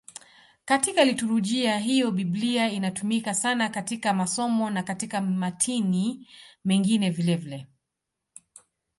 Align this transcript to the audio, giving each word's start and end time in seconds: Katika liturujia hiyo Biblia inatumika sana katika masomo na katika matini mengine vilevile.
Katika 0.65 1.05
liturujia 1.05 1.77
hiyo 1.79 2.11
Biblia 2.11 2.69
inatumika 2.69 3.33
sana 3.33 3.69
katika 3.69 4.13
masomo 4.13 4.69
na 4.69 4.83
katika 4.83 5.21
matini 5.21 6.27
mengine 6.65 7.09
vilevile. 7.09 7.67